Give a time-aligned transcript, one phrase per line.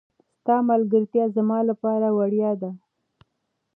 [0.37, 2.71] ستا ملګرتیا زما لپاره وياړ دی.